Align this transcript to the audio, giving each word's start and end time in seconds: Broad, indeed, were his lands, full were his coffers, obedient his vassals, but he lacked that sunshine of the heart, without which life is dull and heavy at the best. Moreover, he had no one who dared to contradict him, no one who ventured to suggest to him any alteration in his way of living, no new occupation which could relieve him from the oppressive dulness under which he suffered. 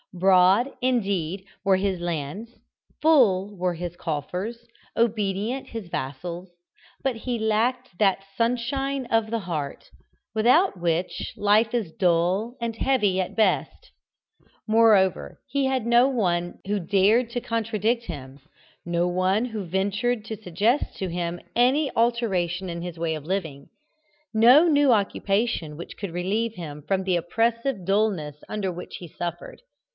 Broad, 0.13 0.71
indeed, 0.81 1.45
were 1.63 1.77
his 1.77 2.01
lands, 2.01 2.55
full 3.01 3.55
were 3.55 3.75
his 3.75 3.95
coffers, 3.95 4.65
obedient 4.97 5.67
his 5.69 5.87
vassals, 5.87 6.49
but 7.01 7.17
he 7.17 7.37
lacked 7.39 7.97
that 7.99 8.25
sunshine 8.35 9.05
of 9.05 9.29
the 9.29 9.39
heart, 9.41 9.89
without 10.35 10.77
which 10.77 11.33
life 11.37 11.73
is 11.73 11.93
dull 11.93 12.57
and 12.59 12.75
heavy 12.77 13.21
at 13.21 13.29
the 13.29 13.35
best. 13.35 13.91
Moreover, 14.67 15.39
he 15.47 15.65
had 15.65 15.85
no 15.85 16.09
one 16.09 16.55
who 16.65 16.79
dared 16.79 17.29
to 17.29 17.39
contradict 17.39 18.05
him, 18.05 18.39
no 18.83 19.07
one 19.07 19.45
who 19.45 19.63
ventured 19.63 20.25
to 20.25 20.35
suggest 20.35 20.97
to 20.97 21.07
him 21.07 21.39
any 21.55 21.89
alteration 21.95 22.69
in 22.69 22.81
his 22.81 22.97
way 22.99 23.13
of 23.15 23.23
living, 23.23 23.69
no 24.33 24.67
new 24.67 24.91
occupation 24.91 25.77
which 25.77 25.95
could 25.95 26.11
relieve 26.11 26.55
him 26.55 26.81
from 26.85 27.03
the 27.03 27.15
oppressive 27.15 27.85
dulness 27.85 28.35
under 28.49 28.71
which 28.71 28.95
he 28.97 29.07
suffered. 29.07 29.61